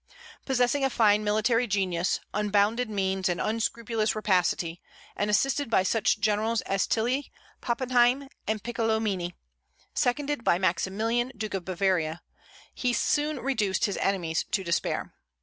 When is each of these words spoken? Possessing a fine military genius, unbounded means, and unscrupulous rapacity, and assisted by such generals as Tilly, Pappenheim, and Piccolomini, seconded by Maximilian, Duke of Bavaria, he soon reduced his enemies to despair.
Possessing 0.47 0.83
a 0.83 0.89
fine 0.89 1.23
military 1.23 1.67
genius, 1.67 2.19
unbounded 2.33 2.89
means, 2.89 3.29
and 3.29 3.39
unscrupulous 3.39 4.15
rapacity, 4.15 4.81
and 5.15 5.29
assisted 5.29 5.69
by 5.69 5.83
such 5.83 6.19
generals 6.19 6.61
as 6.61 6.87
Tilly, 6.87 7.31
Pappenheim, 7.61 8.27
and 8.47 8.63
Piccolomini, 8.63 9.35
seconded 9.93 10.43
by 10.43 10.57
Maximilian, 10.57 11.31
Duke 11.37 11.53
of 11.53 11.65
Bavaria, 11.65 12.23
he 12.73 12.93
soon 12.93 13.37
reduced 13.41 13.85
his 13.85 13.97
enemies 13.97 14.43
to 14.49 14.63
despair. 14.63 15.13